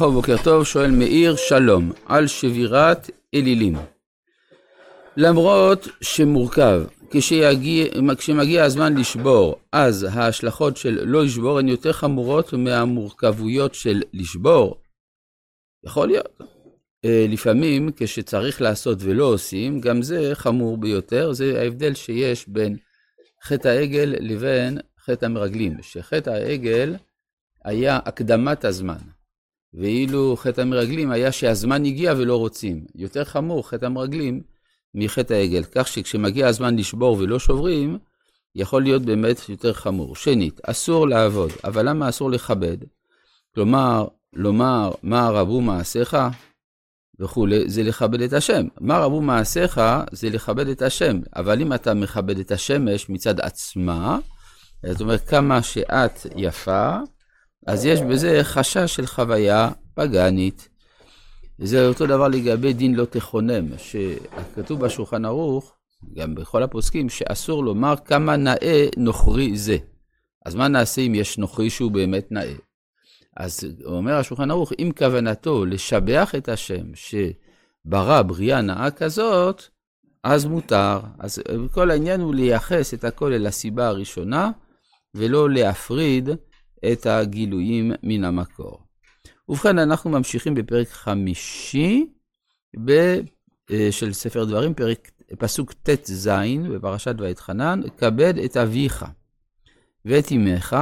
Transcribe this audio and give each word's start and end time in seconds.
בוקר 0.00 0.36
טוב, 0.44 0.64
שואל 0.64 0.90
מאיר, 0.90 1.36
שלום, 1.36 1.92
על 2.06 2.26
שבירת 2.26 3.10
אלילים. 3.34 3.74
למרות 5.16 5.88
שמורכב, 6.00 6.82
כשיגיע, 7.10 7.86
כשמגיע 8.18 8.64
הזמן 8.64 8.96
לשבור, 8.96 9.56
אז 9.72 10.06
ההשלכות 10.12 10.76
של 10.76 11.04
לא 11.04 11.24
לשבור 11.24 11.58
הן 11.58 11.68
יותר 11.68 11.92
חמורות 11.92 12.52
מהמורכבויות 12.52 13.74
של 13.74 14.02
לשבור. 14.12 14.80
יכול 15.84 16.08
להיות. 16.08 16.40
אה, 17.04 17.26
לפעמים 17.28 17.90
כשצריך 17.96 18.62
לעשות 18.62 18.98
ולא 19.00 19.24
עושים, 19.24 19.80
גם 19.80 20.02
זה 20.02 20.30
חמור 20.34 20.78
ביותר, 20.78 21.32
זה 21.32 21.60
ההבדל 21.60 21.94
שיש 21.94 22.48
בין 22.48 22.76
חטא 23.44 23.68
העגל 23.68 24.14
לבין 24.20 24.78
חטא 25.04 25.24
המרגלים, 25.24 25.76
שחטא 25.82 26.30
העגל 26.30 26.96
היה 27.64 27.98
הקדמת 28.04 28.64
הזמן. 28.64 29.15
ואילו 29.76 30.36
חטא 30.36 30.60
המרגלים 30.60 31.10
היה 31.10 31.32
שהזמן 31.32 31.84
הגיע 31.84 32.14
ולא 32.16 32.36
רוצים. 32.36 32.84
יותר 32.94 33.24
חמור 33.24 33.68
חטא 33.68 33.86
המרגלים 33.86 34.40
מחטא 34.94 35.34
העגל. 35.34 35.62
כך 35.74 35.88
שכשמגיע 35.88 36.48
הזמן 36.48 36.76
לשבור 36.76 37.16
ולא 37.18 37.38
שוברים, 37.38 37.98
יכול 38.54 38.82
להיות 38.82 39.02
באמת 39.02 39.48
יותר 39.48 39.72
חמור. 39.72 40.16
שנית, 40.16 40.60
אסור 40.62 41.08
לעבוד, 41.08 41.50
אבל 41.64 41.88
למה 41.88 42.08
אסור 42.08 42.30
לכבד? 42.30 42.76
כלומר, 43.54 44.06
לומר 44.32 44.92
מה 45.02 45.28
רבו 45.28 45.60
מעשיך 45.60 46.16
וכולי, 47.20 47.70
זה 47.70 47.82
לכבד 47.82 48.20
את 48.20 48.32
השם. 48.32 48.66
מה 48.80 48.98
רבו 48.98 49.20
מעשיך 49.20 49.80
זה 50.12 50.30
לכבד 50.30 50.68
את 50.68 50.82
השם, 50.82 51.20
אבל 51.36 51.60
אם 51.60 51.72
אתה 51.72 51.94
מכבד 51.94 52.38
את 52.38 52.50
השמש 52.50 53.08
מצד 53.10 53.40
עצמה, 53.40 54.18
זאת 54.86 55.00
אומרת 55.00 55.28
כמה 55.28 55.62
שאת 55.62 56.26
יפה, 56.36 56.98
אז 57.66 57.84
יש 57.84 58.00
בזה 58.00 58.38
חשש 58.42 58.94
של 58.94 59.06
חוויה 59.06 59.70
פגאנית. 59.94 60.68
זה 61.58 61.88
אותו 61.88 62.06
דבר 62.06 62.28
לגבי 62.28 62.72
דין 62.72 62.94
לא 62.94 63.04
תכונם, 63.04 63.78
שכתוב 63.78 64.80
בשולחן 64.80 65.24
ערוך, 65.24 65.74
גם 66.14 66.34
בכל 66.34 66.62
הפוסקים, 66.62 67.08
שאסור 67.08 67.64
לומר 67.64 67.94
כמה 68.04 68.36
נאה 68.36 68.86
נוכרי 68.96 69.56
זה. 69.56 69.76
אז 70.46 70.54
מה 70.54 70.68
נעשה 70.68 71.00
אם 71.00 71.14
יש 71.14 71.38
נוכרי 71.38 71.70
שהוא 71.70 71.90
באמת 71.92 72.32
נאה? 72.32 72.54
אז 73.36 73.60
אומר 73.84 74.14
השולחן 74.14 74.50
ערוך, 74.50 74.72
אם 74.78 74.90
כוונתו 74.98 75.64
לשבח 75.64 76.34
את 76.34 76.48
השם 76.48 76.84
שברא 76.94 78.22
בריאה 78.22 78.60
נאה 78.60 78.90
כזאת, 78.90 79.62
אז 80.24 80.44
מותר. 80.44 81.00
אז 81.18 81.42
כל 81.72 81.90
העניין 81.90 82.20
הוא 82.20 82.34
לייחס 82.34 82.94
את 82.94 83.04
הכל 83.04 83.32
אל 83.32 83.46
הסיבה 83.46 83.88
הראשונה, 83.88 84.50
ולא 85.14 85.50
להפריד 85.50 86.28
את 86.92 87.06
הגילויים 87.06 87.92
מן 88.02 88.24
המקור. 88.24 88.78
ובכן, 89.48 89.78
אנחנו 89.78 90.10
ממשיכים 90.10 90.54
בפרק 90.54 90.88
חמישי 90.88 92.06
ב, 92.84 92.90
אה, 93.70 93.88
של 93.90 94.12
ספר 94.12 94.44
דברים, 94.44 94.74
פרק, 94.74 95.10
פסוק 95.38 95.72
ט"ז 95.72 96.30
בפרשת 96.72 97.14
ואתחנן, 97.18 97.80
כבד 97.98 98.38
את 98.38 98.56
אביך 98.56 99.04
ואת 100.04 100.32
אמך, 100.32 100.76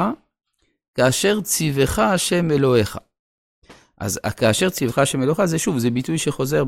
כאשר 0.95 1.41
ציווך 1.41 1.99
השם 1.99 2.51
אלוהיך. 2.51 2.99
אז 3.99 4.21
כאשר 4.37 4.71
ציווך 4.71 4.99
השם 4.99 5.23
אלוהיך, 5.23 5.45
זה 5.45 5.59
שוב, 5.59 5.79
זה 5.79 5.91
ביטוי 5.91 6.19
שחוזר 6.19 6.65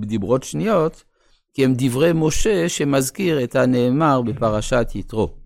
בדיברות 0.00 0.42
שניות, 0.42 1.04
כי 1.54 1.64
הם 1.64 1.74
דברי 1.76 2.10
משה 2.14 2.68
שמזכיר 2.68 3.44
את 3.44 3.56
הנאמר 3.56 4.22
בפרשת 4.22 4.86
יתרו. 4.94 5.41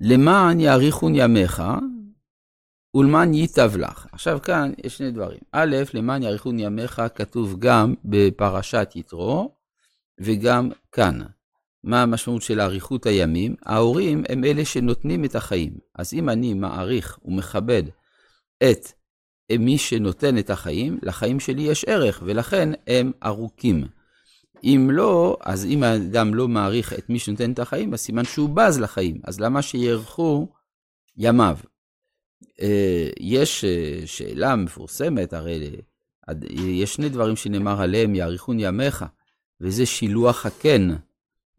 למען 0.00 0.60
יאריכון 0.60 1.12
ימיך, 1.14 1.62
ולמען 2.94 3.34
ייטב 3.34 3.76
לך. 3.76 4.06
עכשיו 4.12 4.38
כאן 4.42 4.72
יש 4.84 4.98
שני 4.98 5.10
דברים. 5.10 5.38
א', 5.52 5.76
למען 5.94 6.22
יאריכון 6.22 6.58
ימיך 6.58 7.02
כתוב 7.14 7.56
גם 7.58 7.94
בפרשת 8.04 8.92
יתרו, 8.94 9.54
וגם 10.20 10.70
כאן. 10.92 11.18
מה 11.84 12.02
המשמעות 12.02 12.42
של 12.42 12.60
אריכות 12.60 13.06
הימים? 13.06 13.56
ההורים 13.66 14.24
הם 14.28 14.44
אלה 14.44 14.64
שנותנים 14.64 15.24
את 15.24 15.34
החיים. 15.34 15.72
אז 15.94 16.14
אם 16.14 16.28
אני 16.28 16.54
מעריך 16.54 17.18
ומכבד 17.24 17.82
את 18.62 18.92
מי 19.58 19.78
שנותן 19.78 20.38
את 20.38 20.50
החיים, 20.50 20.98
לחיים 21.02 21.40
שלי 21.40 21.62
יש 21.62 21.84
ערך, 21.84 22.22
ולכן 22.26 22.68
הם 22.86 23.12
ארוכים. 23.24 23.97
אם 24.64 24.88
לא, 24.92 25.36
אז 25.40 25.64
אם 25.64 25.82
האדם 25.82 26.34
לא 26.34 26.48
מעריך 26.48 26.92
את 26.92 27.10
מי 27.10 27.18
שנותן 27.18 27.52
את 27.52 27.58
החיים, 27.58 27.94
אז 27.94 28.00
סימן 28.00 28.24
שהוא 28.24 28.48
בז 28.48 28.80
לחיים. 28.80 29.20
אז 29.24 29.40
למה 29.40 29.62
שיארכו 29.62 30.48
ימיו? 31.16 31.58
אה, 32.60 33.08
יש 33.20 33.64
אה, 33.64 34.00
שאלה 34.06 34.56
מפורסמת, 34.56 35.32
הרי 35.32 35.76
יש 36.52 36.94
שני 36.94 37.08
דברים 37.08 37.36
שנאמר 37.36 37.82
עליהם, 37.82 38.14
יאריכון 38.14 38.60
ימיך, 38.60 39.04
וזה 39.60 39.86
שילוח 39.86 40.46
הקן 40.46 40.88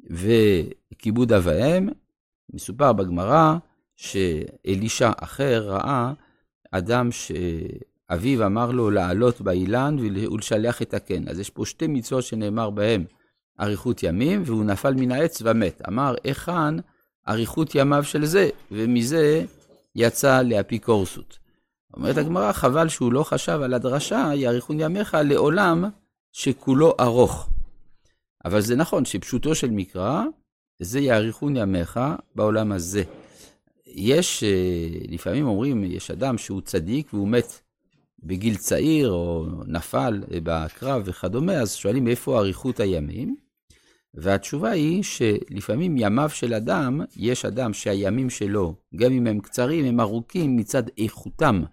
וכיבוד 0.09 1.33
אב 1.33 1.43
ואם. 1.45 1.89
מסופר 2.53 2.93
בגמרא 2.93 3.55
שאלישע 3.95 5.11
אחר 5.17 5.69
ראה 5.69 6.13
אדם 6.71 7.11
ש... 7.11 7.31
אביו 8.09 8.45
אמר 8.45 8.71
לו 8.71 8.89
לעלות 8.89 9.41
באילן 9.41 9.95
ולשלח 9.99 10.81
את 10.81 10.93
הקן. 10.93 11.27
אז 11.27 11.39
יש 11.39 11.49
פה 11.49 11.65
שתי 11.65 11.87
מצוות 11.87 12.23
שנאמר 12.23 12.69
בהם 12.69 13.05
אריכות 13.59 14.03
ימים, 14.03 14.41
והוא 14.45 14.65
נפל 14.65 14.93
מן 14.93 15.11
העץ 15.11 15.41
ומת. 15.45 15.81
אמר, 15.87 16.15
היכן 16.23 16.75
אריכות 17.27 17.75
ימיו 17.75 18.03
של 18.03 18.25
זה? 18.25 18.49
ומזה 18.71 19.45
יצא 19.95 20.41
לאפיקורסות. 20.41 21.39
אומרת 21.93 22.17
הגמרא, 22.17 22.51
חבל 22.51 22.89
שהוא 22.89 23.13
לא 23.13 23.23
חשב 23.23 23.59
על 23.63 23.73
הדרשה, 23.73 24.31
יאריכון 24.35 24.79
ימיך 24.79 25.17
לעולם 25.23 25.85
שכולו 26.31 26.93
ארוך. 26.99 27.49
אבל 28.45 28.61
זה 28.61 28.75
נכון 28.75 29.05
שפשוטו 29.05 29.55
של 29.55 29.69
מקרא, 29.69 30.23
זה 30.79 30.99
יאריכון 30.99 31.57
ימיך 31.57 31.99
בעולם 32.35 32.71
הזה. 32.71 33.03
יש, 33.87 34.43
אה, 34.43 34.89
לפעמים 35.07 35.47
אומרים, 35.47 35.83
יש 35.83 36.11
אדם 36.11 36.37
שהוא 36.37 36.61
צדיק 36.61 37.13
והוא 37.13 37.27
מת 37.27 37.61
בגיל 38.23 38.55
צעיר 38.55 39.11
או 39.11 39.45
נפל 39.67 40.23
בקרב 40.43 41.01
וכדומה, 41.05 41.53
אז 41.53 41.73
שואלים 41.73 42.07
איפה 42.07 42.39
אריכות 42.39 42.79
הימים? 42.79 43.35
והתשובה 44.13 44.69
היא 44.69 45.03
שלפעמים 45.03 45.95
ימיו 45.97 46.29
של 46.29 46.53
אדם, 46.53 47.01
יש 47.15 47.45
אדם 47.45 47.73
שהימים 47.73 48.29
שלו, 48.29 48.75
גם 48.95 49.11
אם 49.11 49.27
הם 49.27 49.39
קצרים, 49.39 49.85
הם 49.85 49.99
ארוכים 49.99 50.57
מצד 50.57 50.83
איכותם, 50.97 51.63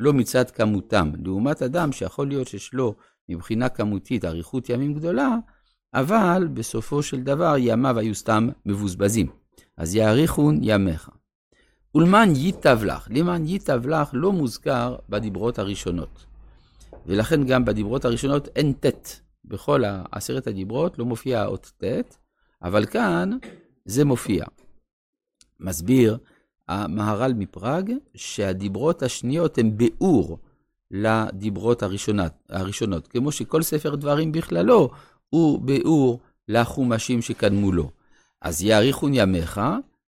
לא 0.00 0.12
מצד 0.12 0.50
כמותם. 0.50 1.12
לעומת 1.24 1.62
אדם 1.62 1.92
שיכול 1.92 2.28
להיות 2.28 2.48
שיש 2.48 2.74
לו 2.74 2.94
מבחינה 3.28 3.68
כמותית 3.68 4.24
אריכות 4.24 4.68
ימים 4.68 4.94
גדולה, 4.94 5.36
אבל 5.94 6.48
בסופו 6.54 7.02
של 7.02 7.20
דבר 7.20 7.54
ימיו 7.58 7.98
היו 7.98 8.14
סתם 8.14 8.48
מבוזבזים. 8.66 9.26
אז 9.76 9.94
יאריכון 9.94 10.58
ימיך. 10.62 11.10
ולמען 11.94 12.32
ייטב 12.36 12.84
לך, 12.84 13.08
למען 13.10 13.46
ייטב 13.46 13.86
לך 13.86 14.10
לא 14.12 14.32
מוזכר 14.32 14.96
בדיברות 15.08 15.58
הראשונות. 15.58 16.26
ולכן 17.06 17.44
גם 17.44 17.64
בדיברות 17.64 18.04
הראשונות 18.04 18.48
אין 18.56 18.72
ט'. 18.72 19.20
בכל 19.44 19.82
עשרת 20.12 20.46
הדיברות 20.46 20.98
לא 20.98 21.04
מופיע 21.04 21.40
האות 21.40 21.72
ט', 21.84 22.16
אבל 22.62 22.86
כאן 22.86 23.30
זה 23.84 24.04
מופיע. 24.04 24.44
מסביר 25.60 26.18
המהר"ל 26.68 27.32
מפראג 27.34 27.92
שהדיברות 28.14 29.02
השניות 29.02 29.58
הן 29.58 29.76
ביאור 29.76 30.38
לדיברות 30.90 31.82
הראשונות, 31.82 32.32
הראשונות, 32.48 33.08
כמו 33.08 33.32
שכל 33.32 33.62
ספר 33.62 33.94
דברים 33.94 34.32
בכללו 34.32 34.90
הוא 35.30 35.60
ביאור 35.60 36.20
לחומשים 36.48 37.22
שקדמו 37.22 37.72
לו. 37.72 37.90
אז 38.40 38.62
יאריכון 38.62 39.10
ימיך, 39.14 39.60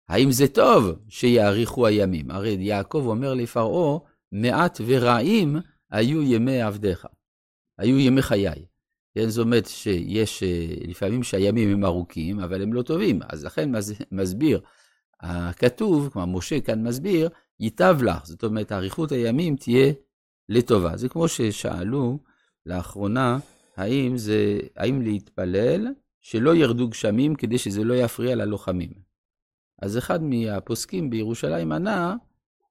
האם 0.08 0.32
זה 0.32 0.48
טוב 0.48 0.92
שיאריכו 1.08 1.86
הימים? 1.86 2.30
הרי 2.30 2.56
יעקב 2.60 3.04
אומר 3.06 3.34
לפרעה, 3.34 3.98
מעט 4.32 4.80
ורעים 4.86 5.56
היו 5.90 6.22
ימי 6.22 6.62
עבדיך, 6.62 7.06
היו 7.78 7.98
ימי 7.98 8.22
חיי. 8.22 8.66
כן, 9.14 9.28
זאת 9.28 9.44
אומרת 9.44 9.66
שיש 9.66 10.42
אה, 10.42 10.66
לפעמים 10.88 11.22
שהימים 11.22 11.72
הם 11.72 11.84
ארוכים, 11.84 12.40
אבל 12.40 12.62
הם 12.62 12.72
לא 12.72 12.82
טובים. 12.82 13.20
אז 13.28 13.44
לכן 13.44 13.70
מסביר 14.12 14.60
הכתוב, 15.20 16.08
כלומר 16.12 16.38
משה 16.38 16.60
כאן 16.60 16.82
מסביר, 16.82 17.28
ייטב 17.60 17.98
לך. 18.02 18.26
זאת 18.26 18.44
אומרת, 18.44 18.72
אריכות 18.72 19.12
הימים 19.12 19.56
תהיה 19.56 19.92
לטובה. 20.48 20.96
זה 20.96 21.08
כמו 21.08 21.28
ששאלו 21.28 22.18
לאחרונה, 22.66 23.38
האם, 23.76 24.16
זה, 24.18 24.58
האם 24.76 25.02
להתפלל 25.02 25.86
שלא 26.20 26.54
ירדו 26.54 26.88
גשמים 26.88 27.34
כדי 27.34 27.58
שזה 27.58 27.84
לא 27.84 27.94
יפריע 27.94 28.34
ללוחמים. 28.34 29.05
אז 29.82 29.98
אחד 29.98 30.22
מהפוסקים 30.22 31.10
בירושלים 31.10 31.72
ענה 31.72 32.16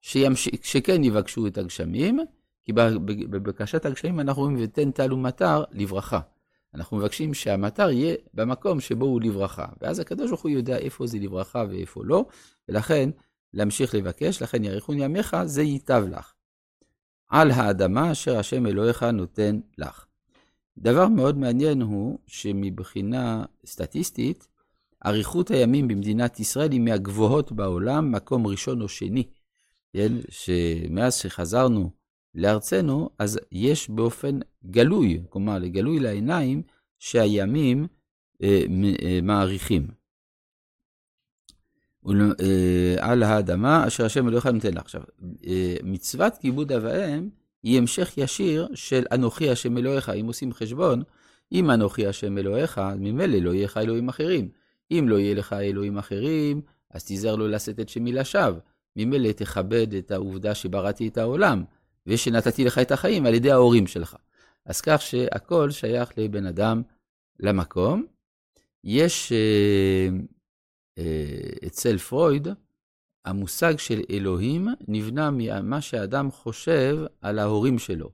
שימש... 0.01 0.49
שכן 0.61 1.03
יבקשו 1.03 1.47
את 1.47 1.57
הגשמים, 1.57 2.19
כי 2.63 2.73
בבקשת 3.29 3.85
הגשמים 3.85 4.19
אנחנו 4.19 4.41
אומרים 4.41 4.63
ותן 4.63 4.91
טל 4.91 5.13
ומטר 5.13 5.63
לברכה. 5.71 6.19
אנחנו 6.75 6.97
מבקשים 6.97 7.33
שהמטר 7.33 7.89
יהיה 7.89 8.15
במקום 8.33 8.79
שבו 8.79 9.05
הוא 9.05 9.21
לברכה. 9.21 9.65
ואז 9.81 9.99
הקדוש 9.99 10.29
ברוך 10.29 10.41
הוא 10.41 10.51
יודע 10.51 10.77
איפה 10.77 11.07
זה 11.07 11.17
לברכה 11.17 11.65
ואיפה 11.69 12.01
לא, 12.05 12.25
ולכן 12.69 13.09
להמשיך 13.53 13.95
לבקש, 13.95 14.41
לכן 14.41 14.63
יאריכון 14.63 14.99
ימיך, 14.99 15.35
זה 15.45 15.61
ייטב 15.61 16.03
לך. 16.09 16.33
על 17.27 17.51
האדמה 17.51 18.11
אשר 18.11 18.37
השם 18.37 18.67
אלוהיך 18.67 19.03
נותן 19.03 19.59
לך. 19.77 20.05
דבר 20.77 21.07
מאוד 21.07 21.37
מעניין 21.37 21.81
הוא 21.81 22.19
שמבחינה 22.27 23.45
סטטיסטית, 23.65 24.47
אריכות 25.05 25.51
הימים 25.51 25.87
במדינת 25.87 26.39
ישראל 26.39 26.71
היא 26.71 26.81
מהגבוהות 26.81 27.51
בעולם, 27.51 28.11
מקום 28.11 28.47
ראשון 28.47 28.81
או 28.81 28.89
שני. 28.89 29.23
כן, 29.93 30.11
שמאז 30.29 31.15
שחזרנו 31.15 31.91
לארצנו, 32.35 33.09
אז 33.19 33.39
יש 33.51 33.89
באופן 33.89 34.39
גלוי, 34.65 35.21
כלומר, 35.29 35.59
לגלוי 35.59 35.99
לעיניים, 35.99 36.61
שהימים 36.99 37.87
אה, 38.43 38.63
אה, 39.03 39.19
מעריכים. 39.23 39.87
אה, 42.09 42.95
על 42.99 43.23
האדמה 43.23 43.87
אשר 43.87 44.05
השם 44.05 44.27
אלוהיך 44.27 44.45
נותן 44.45 44.73
לך. 44.73 44.81
עכשיו, 44.81 45.01
אה, 45.47 45.75
מצוות 45.83 46.37
כיבוד 46.37 46.71
אב 46.71 46.83
ואם 46.83 47.29
היא 47.63 47.77
המשך 47.77 48.13
ישיר 48.17 48.67
של 48.73 49.03
אנוכי 49.11 49.49
השם 49.49 49.77
אלוהיך. 49.77 50.09
אם 50.09 50.25
עושים 50.27 50.53
חשבון, 50.53 51.03
אם 51.51 51.71
אנוכי 51.71 52.07
השם 52.07 52.37
אלוהיך, 52.37 52.81
ממילא 52.99 53.37
לא 53.37 53.53
יהיה 53.53 53.65
לך 53.65 53.77
אלוהים 53.77 54.09
אחרים. 54.09 54.49
אם 54.91 55.05
לא 55.09 55.19
יהיה 55.19 55.35
לך 55.35 55.53
אלוהים 55.53 55.97
אחרים, 55.97 56.61
אז 56.91 57.05
תיזהר 57.05 57.35
לא 57.35 57.49
לשאת 57.49 57.79
את 57.79 57.89
שמי 57.89 58.11
לשווא. 58.11 58.59
ממילא 58.95 59.31
תכבד 59.31 59.93
את 59.93 60.11
העובדה 60.11 60.55
שבראתי 60.55 61.07
את 61.07 61.17
העולם, 61.17 61.63
ושנתתי 62.07 62.65
לך 62.65 62.77
את 62.77 62.91
החיים 62.91 63.25
על 63.25 63.33
ידי 63.33 63.51
ההורים 63.51 63.87
שלך. 63.87 64.15
אז 64.65 64.81
כך 64.81 65.01
שהכל 65.01 65.71
שייך 65.71 66.17
לבן 66.17 66.45
אדם 66.45 66.81
למקום. 67.39 68.05
יש 68.83 69.31
אה, 69.31 70.07
אה, 70.97 71.67
אצל 71.67 71.97
פרויד, 71.97 72.47
המושג 73.25 73.77
של 73.77 74.01
אלוהים 74.09 74.67
נבנה 74.87 75.29
ממה 75.31 75.81
שאדם 75.81 76.31
חושב 76.31 76.97
על 77.21 77.39
ההורים 77.39 77.79
שלו. 77.79 78.09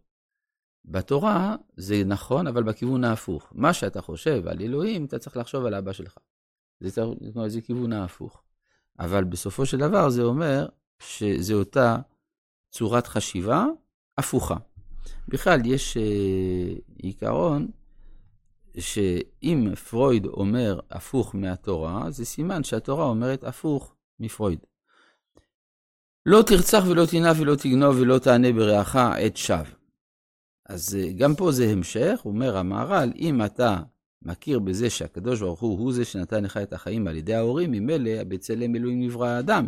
בתורה 0.85 1.55
זה 1.77 2.03
נכון, 2.05 2.47
אבל 2.47 2.63
בכיוון 2.63 3.03
ההפוך. 3.03 3.51
מה 3.51 3.73
שאתה 3.73 4.01
חושב 4.01 4.47
על 4.47 4.61
אלוהים, 4.61 5.05
אתה 5.05 5.19
צריך 5.19 5.37
לחשוב 5.37 5.65
על 5.65 5.75
אבא 5.75 5.93
שלך. 5.93 6.17
זה, 6.81 7.03
זה 7.47 7.61
כיוון 7.61 7.93
ההפוך. 7.93 8.43
אבל 8.99 9.23
בסופו 9.23 9.65
של 9.65 9.77
דבר 9.77 10.09
זה 10.09 10.23
אומר 10.23 10.67
שזו 10.99 11.53
אותה 11.53 11.97
צורת 12.71 13.07
חשיבה 13.07 13.65
הפוכה. 14.17 14.55
בכלל, 15.27 15.65
יש 15.65 15.97
אה, 15.97 16.73
עיקרון 16.95 17.67
שאם 18.79 19.75
פרויד 19.89 20.25
אומר 20.25 20.79
הפוך 20.89 21.35
מהתורה, 21.35 22.11
זה 22.11 22.25
סימן 22.25 22.63
שהתורה 22.63 23.05
אומרת 23.05 23.43
הפוך 23.43 23.95
מפרויד. 24.19 24.59
לא 26.25 26.41
תרצח 26.47 26.83
ולא 26.89 27.05
תנאף 27.05 27.37
ולא 27.39 27.55
תגנוב 27.55 27.95
ולא 27.99 28.19
תענה 28.19 28.53
ברעך 28.53 28.95
עת 28.95 29.37
שווא. 29.37 29.65
אז 30.65 30.95
אה, 30.95 31.11
גם 31.11 31.35
פה 31.35 31.51
זה 31.51 31.69
המשך, 31.69 32.21
אומר 32.25 32.57
המהר"ל, 32.57 33.11
אם 33.15 33.45
אתה 33.45 33.77
מכיר 34.21 34.59
בזה 34.59 34.89
שהקדוש 34.89 35.39
ברוך 35.39 35.59
הוא 35.59 35.79
הוא 35.79 35.93
זה 35.93 36.05
שנתן 36.05 36.43
לך 36.43 36.57
את 36.57 36.73
החיים 36.73 37.07
על 37.07 37.17
ידי 37.17 37.33
ההורים, 37.33 37.71
ממילא 37.71 38.23
בצלם 38.23 38.75
אלוהים 38.75 39.01
נברא 39.01 39.27
האדם. 39.27 39.67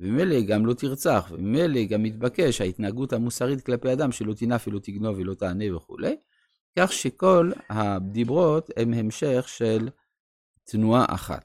וממילא 0.00 0.40
גם 0.40 0.66
לא 0.66 0.74
תרצח, 0.74 1.28
וממילא 1.30 1.84
גם 1.84 2.02
מתבקש 2.02 2.60
ההתנהגות 2.60 3.12
המוסרית 3.12 3.60
כלפי 3.60 3.92
אדם 3.92 4.12
שלא 4.12 4.34
תנאף 4.34 4.68
ולא 4.68 4.78
תגנוב 4.78 5.18
ולא 5.18 5.34
תענה 5.34 5.76
וכולי. 5.76 6.16
כך 6.78 6.92
שכל 6.92 7.52
הדיברות 7.70 8.70
הם 8.76 8.92
המשך 8.92 9.44
של 9.48 9.88
תנועה 10.64 11.04
אחת. 11.08 11.44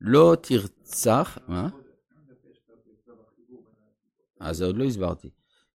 לא 0.00 0.36
תרצח, 0.40 1.38
מה? 1.48 1.68
אז 4.40 4.62
עוד 4.62 4.76
לא 4.76 4.84
הסברתי. 4.84 5.30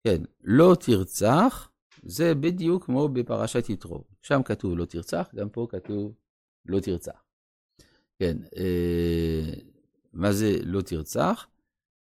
כן, 0.04 0.21
לא 0.44 0.75
תרצח, 0.80 1.69
זה 2.05 2.35
בדיוק 2.35 2.85
כמו 2.85 3.09
בפרשת 3.09 3.69
יתרו. 3.69 4.03
שם 4.21 4.44
כתוב 4.45 4.77
לא 4.77 4.85
תרצח, 4.85 5.29
גם 5.35 5.50
פה 5.50 5.67
כתוב 5.69 6.13
לא 6.65 6.79
תרצח. 6.79 7.23
כן, 8.19 8.38
אה, 8.57 9.53
מה 10.13 10.31
זה 10.31 10.57
לא 10.63 10.81
תרצח? 10.81 11.47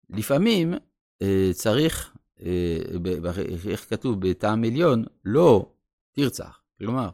לפעמים 0.09 0.74
אה, 1.21 1.50
צריך, 1.53 2.13
אה, 2.42 2.77
איך 3.69 3.89
כתוב 3.89 4.30
בטעם 4.30 4.63
עליון, 4.63 5.03
לא 5.25 5.71
תרצח. 6.12 6.62
כלומר, 6.77 7.09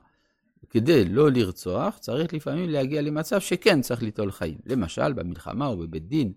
כדי 0.70 1.06
לא 1.06 1.32
לרצוח, 1.32 1.98
צריך 1.98 2.34
לפעמים 2.34 2.70
להגיע 2.70 3.02
למצב 3.02 3.40
שכן 3.40 3.82
צריך 3.82 4.04
ליטול 4.04 4.32
חיים. 4.32 4.58
למשל, 4.66 5.14
במלחמה 5.14 5.68
או 5.68 5.78
בבית 5.78 6.08
דין, 6.08 6.34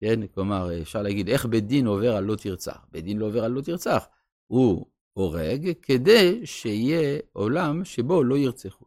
כן? 0.00 0.26
כלומר, 0.26 0.82
אפשר 0.82 1.02
להגיד, 1.02 1.28
איך 1.28 1.46
בית 1.46 1.66
דין 1.66 1.86
עובר 1.86 2.16
על 2.16 2.24
לא 2.24 2.36
תרצח? 2.36 2.86
בית 2.92 3.04
דין 3.04 3.18
לא 3.18 3.26
עובר 3.26 3.44
על 3.44 3.52
לא 3.52 3.60
תרצח. 3.60 4.06
הוא 4.46 4.86
הורג 5.16 5.72
כדי 5.82 6.46
שיהיה 6.46 7.18
עולם 7.32 7.84
שבו 7.84 8.24
לא 8.24 8.38
ירצחו. 8.38 8.84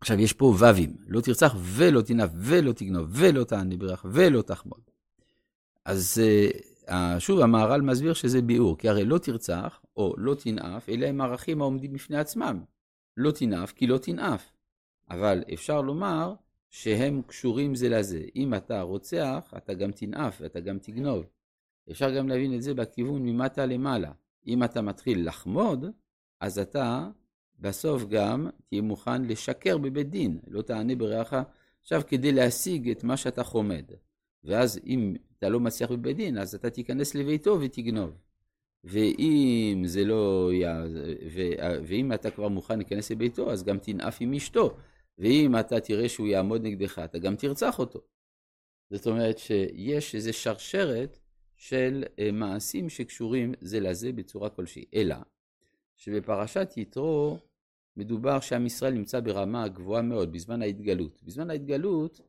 עכשיו, 0.00 0.20
יש 0.20 0.32
פה 0.32 0.44
ו"ים, 0.44 0.96
לא 1.08 1.20
תרצח 1.20 1.54
ולא 1.60 2.02
תנאף 2.02 2.30
ולא 2.34 2.72
תגנוב 2.72 3.08
ולא 3.12 3.44
תענה 3.44 3.76
ברך 3.76 4.06
ולא 4.12 4.42
תחמוד. 4.42 4.80
אז 5.84 6.22
אה, 6.88 7.20
שוב, 7.20 7.40
המהר"ל 7.40 7.80
מסביר 7.80 8.14
שזה 8.14 8.42
ביאור, 8.42 8.78
כי 8.78 8.88
הרי 8.88 9.04
לא 9.04 9.18
תרצח 9.18 9.80
או 9.96 10.14
לא 10.18 10.34
תנאף, 10.34 10.88
אלה 10.88 11.08
הם 11.08 11.20
ערכים 11.20 11.60
העומדים 11.60 11.92
בפני 11.92 12.16
עצמם. 12.16 12.64
לא 13.16 13.30
תנאף 13.30 13.72
כי 13.72 13.86
לא 13.86 13.98
תנאף. 13.98 14.52
אבל 15.10 15.44
אפשר 15.54 15.80
לומר 15.80 16.34
שהם 16.70 17.22
קשורים 17.26 17.74
זה 17.74 17.88
לזה. 17.88 18.24
אם 18.36 18.54
אתה 18.54 18.80
רוצח, 18.80 19.54
אתה 19.56 19.74
גם 19.74 19.92
תנאף 19.92 20.40
ואתה 20.40 20.60
גם 20.60 20.78
תגנוב. 20.78 21.24
אפשר 21.90 22.16
גם 22.16 22.28
להבין 22.28 22.54
את 22.54 22.62
זה 22.62 22.74
בכיוון 22.74 23.22
ממטה 23.22 23.66
למעלה. 23.66 24.12
אם 24.46 24.64
אתה 24.64 24.82
מתחיל 24.82 25.28
לחמוד, 25.28 25.84
אז 26.40 26.58
אתה 26.58 27.08
בסוף 27.58 28.04
גם 28.04 28.48
תהיה 28.68 28.82
מוכן 28.82 29.24
לשקר 29.24 29.78
בבית 29.78 30.10
דין, 30.10 30.38
לא 30.46 30.62
תענה 30.62 30.94
ברעך. 30.94 31.34
עכשיו, 31.80 32.02
כדי 32.06 32.32
להשיג 32.32 32.90
את 32.90 33.04
מה 33.04 33.16
שאתה 33.16 33.44
חומד, 33.44 33.84
ואז 34.44 34.80
אם 34.86 35.16
אתה 35.38 35.48
לא 35.48 35.60
מצליח 35.60 35.90
בבית 35.90 36.16
דין, 36.16 36.38
אז 36.38 36.54
אתה 36.54 36.70
תיכנס 36.70 37.14
לביתו 37.14 37.58
ותגנוב. 37.60 38.10
ואם 38.84 39.82
זה 39.86 40.04
לא, 40.04 40.50
ואם 41.86 42.12
אתה 42.12 42.30
כבר 42.30 42.48
מוכן 42.48 42.78
להיכנס 42.78 43.10
לביתו, 43.10 43.52
אז 43.52 43.64
גם 43.64 43.78
תנאף 43.78 44.16
עם 44.20 44.32
אשתו. 44.32 44.76
ואם 45.18 45.58
אתה 45.60 45.80
תראה 45.80 46.08
שהוא 46.08 46.26
יעמוד 46.26 46.62
נגדך, 46.62 46.98
אתה 46.98 47.18
גם 47.18 47.36
תרצח 47.36 47.78
אותו. 47.78 48.00
זאת 48.90 49.06
אומרת 49.06 49.38
שיש 49.38 50.14
איזו 50.14 50.32
שרשרת 50.32 51.18
של 51.60 52.04
אה, 52.18 52.32
מעשים 52.32 52.88
שקשורים 52.88 53.54
זה 53.60 53.80
לזה 53.80 54.12
בצורה 54.12 54.50
כלשהי. 54.50 54.84
אלא 54.94 55.16
שבפרשת 55.96 56.72
יתרו 56.76 57.38
מדובר 57.96 58.40
שעם 58.40 58.66
ישראל 58.66 58.92
נמצא 58.92 59.20
ברמה 59.20 59.68
גבוהה 59.68 60.02
מאוד 60.02 60.32
בזמן 60.32 60.62
ההתגלות. 60.62 61.20
בזמן 61.22 61.50
ההתגלות 61.50 62.20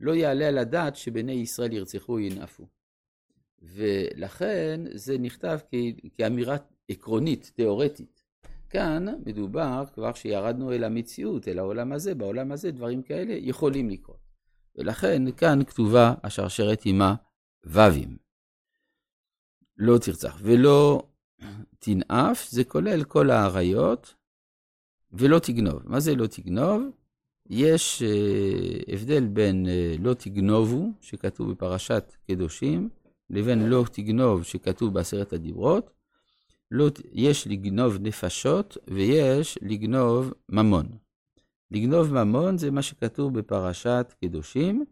לא 0.00 0.14
יעלה 0.14 0.48
על 0.48 0.58
הדעת 0.58 0.96
שבני 0.96 1.32
ישראל 1.32 1.72
ירצחו 1.72 2.12
או 2.12 2.18
ינאפו. 2.18 2.66
ולכן 3.62 4.80
זה 4.94 5.18
נכתב 5.18 5.58
כ- 5.70 6.14
כאמירה 6.14 6.56
עקרונית, 6.88 7.52
תיאורטית. 7.54 8.22
כאן 8.68 9.06
מדובר 9.26 9.84
כבר 9.94 10.12
שירדנו 10.14 10.72
אל 10.72 10.84
המציאות, 10.84 11.48
אל 11.48 11.58
העולם 11.58 11.92
הזה, 11.92 12.14
בעולם 12.14 12.52
הזה 12.52 12.70
דברים 12.70 13.02
כאלה 13.02 13.34
יכולים 13.38 13.90
לקרות. 13.90 14.30
ולכן 14.76 15.32
כאן 15.32 15.64
כתובה 15.64 16.14
השרשרת 16.24 16.82
עימה 16.82 17.14
ו"ים. 17.64 18.29
לא 19.80 19.98
תרצח 19.98 20.38
ולא 20.42 21.02
תנאף, 21.78 22.48
זה 22.50 22.64
כולל 22.64 23.04
כל 23.04 23.30
האריות, 23.30 24.14
ולא 25.12 25.38
תגנוב. 25.38 25.82
מה 25.84 26.00
זה 26.00 26.14
לא 26.14 26.26
תגנוב? 26.26 26.82
יש 27.48 28.02
uh, 28.02 28.92
הבדל 28.92 29.26
בין 29.26 29.66
uh, 29.66 30.02
לא 30.02 30.14
תגנובו, 30.14 30.90
שכתוב 31.00 31.50
בפרשת 31.50 32.16
קדושים, 32.26 32.88
לבין 33.30 33.68
לא 33.68 33.84
תגנוב 33.92 34.42
שכתוב 34.42 34.94
בעשרת 34.94 35.32
הדיברות, 35.32 35.90
לא, 36.70 36.90
יש 37.12 37.46
לגנוב 37.46 37.98
נפשות 38.00 38.76
ויש 38.88 39.58
לגנוב 39.62 40.32
ממון. 40.48 40.86
לגנוב 41.70 42.14
ממון 42.14 42.58
זה 42.58 42.70
מה 42.70 42.82
שכתוב 42.82 43.38
בפרשת 43.38 44.14
קדושים, 44.24 44.84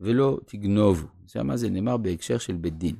ולא 0.00 0.38
תגנובו. 0.46 1.06
שם 1.26 1.56
זה 1.56 1.70
נאמר 1.70 1.96
בהקשר 1.96 2.38
של 2.38 2.56
בית 2.56 2.78
דין. 2.78 2.96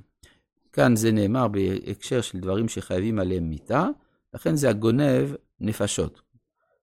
כאן 0.73 0.97
זה 0.97 1.13
נאמר 1.13 1.49
בהקשר 1.49 2.21
של 2.21 2.41
דברים 2.41 2.69
שחייבים 2.69 3.19
עליהם 3.19 3.51
מיתה, 3.51 3.89
לכן 4.35 4.57
זה 4.57 4.69
הגונב 4.69 5.35
נפשות. 5.61 6.21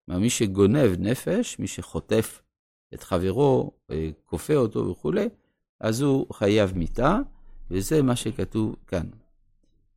כלומר, 0.06 0.22
מי 0.22 0.30
שגונב 0.30 0.96
נפש, 1.00 1.60
מי 1.60 1.68
שחוטף 1.68 2.42
את 2.94 3.04
חברו, 3.04 3.72
אה, 3.92 4.10
כופה 4.26 4.56
אותו 4.56 4.88
וכולי, 4.88 5.30
אז 5.80 6.02
הוא 6.02 6.34
חייב 6.34 6.78
מיתה. 6.78 7.20
וזה 7.72 8.02
מה 8.02 8.16
שכתוב 8.16 8.76
כאן. 8.88 9.08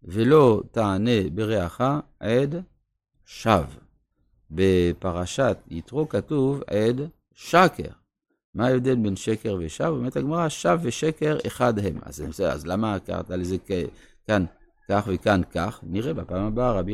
ולא 0.03 0.63
תענה 0.71 1.31
ברעך 1.35 1.81
עד 2.21 2.55
שווא. 3.27 3.83
בפרשת 4.51 5.59
יתרו 5.71 6.09
כתוב 6.09 6.63
עד 6.67 7.01
שקר. 7.35 7.91
מה 8.55 8.67
ההבדל 8.67 8.95
בין 8.95 9.17
שקר 9.17 9.57
ושווא? 9.61 9.89
אומרת 9.89 10.17
הגמרא, 10.17 10.49
שווא 10.49 10.77
ושקר 10.83 11.39
אחד 11.47 11.79
הם. 11.79 11.99
אז, 12.03 12.43
אז 12.45 12.67
למה 12.67 12.99
קראת 12.99 13.31
לזה 13.31 13.57
כאן 14.27 14.45
כך 14.89 15.09
וכאן 15.15 15.41
כך, 15.51 15.81
נראה 15.83 16.15
בפעם 16.15 16.47
הבאה 16.47 16.73
רבי 16.73 16.91